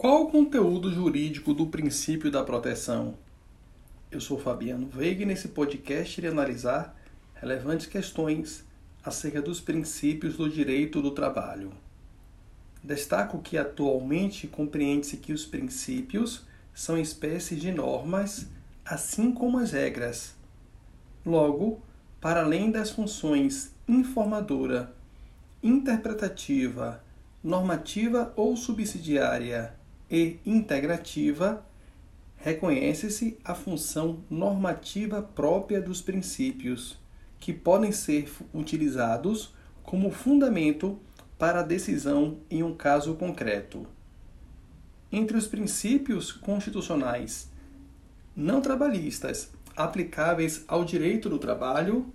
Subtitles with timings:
[0.00, 3.18] Qual o conteúdo jurídico do princípio da proteção?
[4.10, 6.96] Eu sou Fabiano Veiga e nesse podcast irei analisar
[7.34, 8.64] relevantes questões
[9.04, 11.70] acerca dos princípios do direito do trabalho.
[12.82, 18.48] Destaco que atualmente compreende-se que os princípios são espécies de normas,
[18.82, 20.34] assim como as regras.
[21.26, 21.78] Logo,
[22.22, 24.94] para além das funções informadora,
[25.62, 27.04] interpretativa,
[27.44, 29.78] normativa ou subsidiária
[30.10, 31.64] e integrativa,
[32.36, 36.98] reconhece-se a função normativa própria dos princípios,
[37.38, 40.98] que podem ser utilizados como fundamento
[41.38, 43.86] para a decisão em um caso concreto.
[45.12, 47.50] Entre os princípios constitucionais
[48.36, 52.12] não trabalhistas aplicáveis ao direito do trabalho,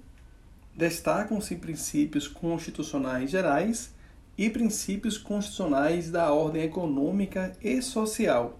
[0.75, 3.93] destacam-se princípios constitucionais gerais
[4.37, 8.59] e princípios constitucionais da ordem econômica e social.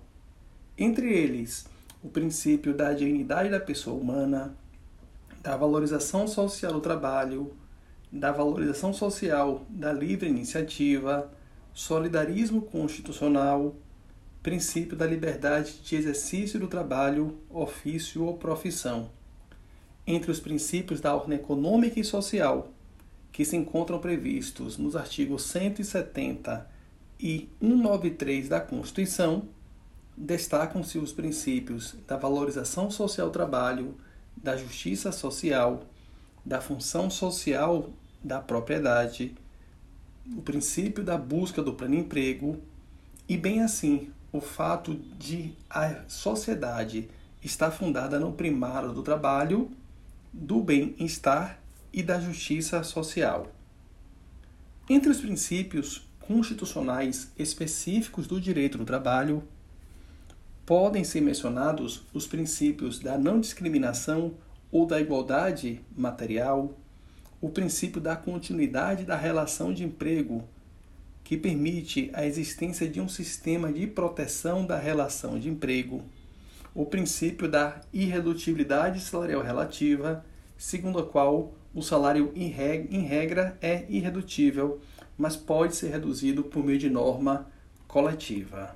[0.77, 1.65] Entre eles,
[2.03, 4.55] o princípio da dignidade da pessoa humana,
[5.41, 7.53] da valorização social do trabalho,
[8.11, 11.31] da valorização social da livre iniciativa,
[11.73, 13.75] solidarismo constitucional,
[14.41, 19.09] princípio da liberdade de exercício do trabalho, ofício ou profissão.
[20.07, 22.71] Entre os princípios da ordem econômica e social,
[23.35, 26.65] que se encontram previstos nos artigos 170
[27.19, 29.49] e 193 da Constituição,
[30.15, 33.97] destacam-se os princípios da valorização social do trabalho,
[34.37, 35.83] da justiça social,
[36.45, 37.89] da função social
[38.23, 39.35] da propriedade,
[40.33, 42.61] o princípio da busca do pleno emprego
[43.27, 47.09] e, bem assim, o fato de a sociedade
[47.43, 49.69] estar fundada no primário do trabalho,
[50.31, 51.64] do bem-estar
[51.95, 53.47] e da justiça social.
[54.89, 59.41] Entre os princípios constitucionais específicos do direito do trabalho,
[60.65, 64.33] podem ser mencionados os princípios da não discriminação
[64.69, 66.77] ou da igualdade material,
[67.39, 70.43] o princípio da continuidade da relação de emprego
[71.23, 76.03] que permite a existência de um sistema de proteção da relação de emprego,
[76.73, 80.25] o princípio da irredutibilidade salarial relativa,
[80.57, 84.79] segundo a qual o salário em regra é irredutível,
[85.17, 87.47] mas pode ser reduzido por meio de norma
[87.85, 88.73] coletiva.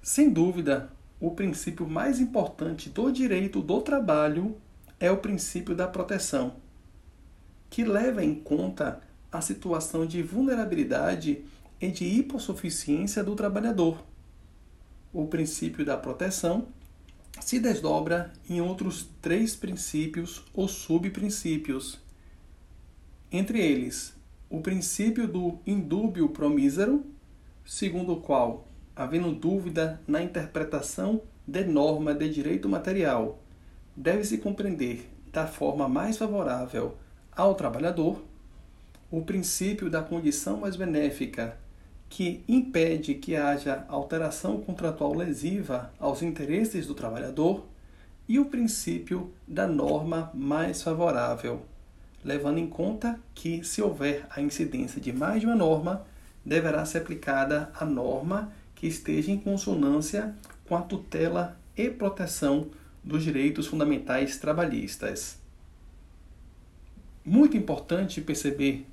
[0.00, 0.90] Sem dúvida,
[1.20, 4.56] o princípio mais importante do direito do trabalho
[5.00, 6.54] é o princípio da proteção,
[7.68, 9.00] que leva em conta
[9.32, 11.44] a situação de vulnerabilidade
[11.80, 14.04] e de hipossuficiência do trabalhador.
[15.12, 16.68] O princípio da proteção
[17.44, 22.00] se desdobra em outros três princípios ou subprincípios.
[23.30, 24.14] Entre eles,
[24.48, 27.04] o princípio do indúbio promísero,
[27.64, 33.42] segundo o qual, havendo dúvida na interpretação de norma de direito material,
[33.96, 36.96] deve-se compreender da forma mais favorável
[37.34, 38.22] ao trabalhador
[39.10, 41.58] o princípio da condição mais benéfica,
[42.12, 47.66] que impede que haja alteração contratual lesiva aos interesses do trabalhador,
[48.28, 51.62] e o princípio da norma mais favorável,
[52.22, 56.04] levando em conta que, se houver a incidência de mais de uma norma,
[56.44, 60.34] deverá ser aplicada a norma que esteja em consonância
[60.68, 62.68] com a tutela e proteção
[63.02, 65.38] dos direitos fundamentais trabalhistas.
[67.24, 68.86] Muito importante perceber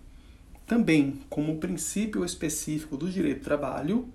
[0.69, 4.07] também, como princípio específico do direito do trabalho,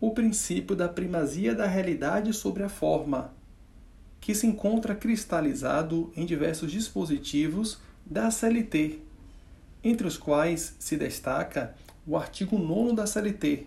[0.00, 3.34] o princípio da primazia da realidade sobre a forma,
[4.20, 9.00] que se encontra cristalizado em diversos dispositivos da CLT,
[9.82, 11.74] entre os quais se destaca
[12.06, 13.66] o artigo 9 da CLT,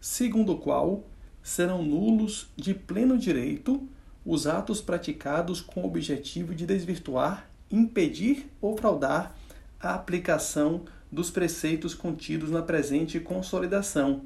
[0.00, 1.04] segundo o qual
[1.42, 3.86] serão nulos de pleno direito
[4.24, 9.34] os atos praticados com o objetivo de desvirtuar, impedir ou fraudar
[9.78, 14.22] a aplicação dos preceitos contidos na presente consolidação.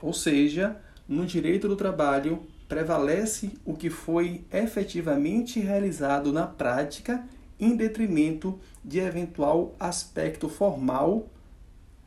[0.00, 0.76] Ou seja,
[1.08, 7.26] no direito do trabalho prevalece o que foi efetivamente realizado na prática
[7.58, 11.28] em detrimento de eventual aspecto formal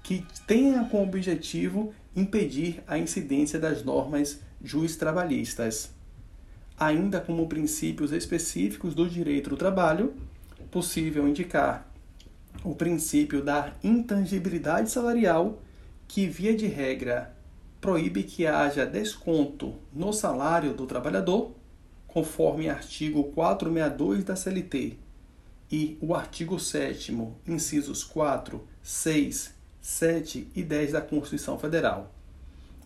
[0.02, 5.92] que tenha como objetivo impedir a incidência das normas juiz-trabalhistas.
[6.80, 10.14] Ainda como princípios específicos do direito do trabalho,
[10.72, 11.95] possível indicar
[12.64, 15.62] o princípio da intangibilidade salarial,
[16.08, 17.36] que, via de regra,
[17.82, 21.52] proíbe que haja desconto no salário do trabalhador,
[22.08, 24.98] conforme artigo 462 da CLT
[25.72, 27.16] e o artigo 7,
[27.48, 32.14] incisos 4, 6, 7 e 10 da Constituição Federal.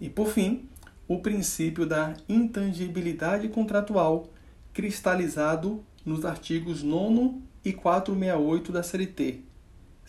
[0.02, 0.68] E por fim,
[1.08, 4.30] o princípio da intangibilidade contratual,
[4.74, 9.49] cristalizado nos artigos 9 e 468 da CLT,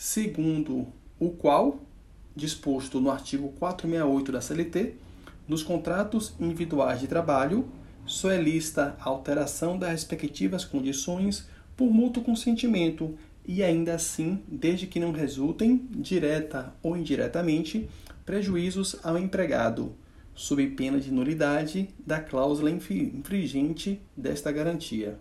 [0.00, 0.86] segundo
[1.18, 1.82] o qual,
[2.34, 4.94] disposto no artigo 468 da CLT,
[5.46, 7.68] nos contratos individuais de trabalho,
[8.06, 13.14] só é lista a alteração das respectivas condições por mútuo consentimento
[13.46, 17.86] e ainda assim, desde que não resultem, direta ou indiretamente,
[18.24, 19.94] prejuízos ao empregado,
[20.34, 25.18] sob pena de nulidade da cláusula infringente desta garantia.